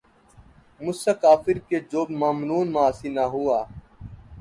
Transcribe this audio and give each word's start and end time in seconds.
مجھ 0.81 0.95
سا 1.03 1.13
کافر 1.23 1.55
کہ 1.67 1.77
جو 1.91 2.01
ممنون 2.21 2.67
معاصی 2.75 3.09
نہ 3.17 3.25
ہوا 3.33 3.59